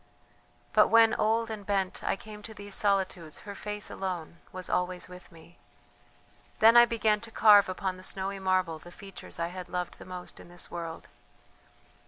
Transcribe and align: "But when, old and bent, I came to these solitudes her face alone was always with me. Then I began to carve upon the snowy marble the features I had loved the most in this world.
"But 0.73 0.87
when, 0.87 1.13
old 1.13 1.51
and 1.51 1.63
bent, 1.63 2.03
I 2.03 2.15
came 2.15 2.41
to 2.41 2.55
these 2.55 2.73
solitudes 2.73 3.41
her 3.45 3.53
face 3.53 3.91
alone 3.91 4.39
was 4.51 4.67
always 4.67 5.07
with 5.07 5.31
me. 5.31 5.59
Then 6.57 6.75
I 6.75 6.85
began 6.85 7.21
to 7.21 7.29
carve 7.29 7.69
upon 7.69 7.97
the 7.97 8.01
snowy 8.01 8.39
marble 8.39 8.79
the 8.79 8.91
features 8.91 9.37
I 9.37 9.49
had 9.49 9.69
loved 9.69 9.99
the 9.99 10.05
most 10.05 10.39
in 10.39 10.49
this 10.49 10.71
world. 10.71 11.07